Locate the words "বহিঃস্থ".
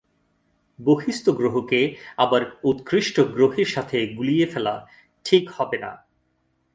0.79-1.29